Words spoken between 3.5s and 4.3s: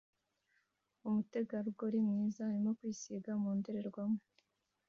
ndorerwamo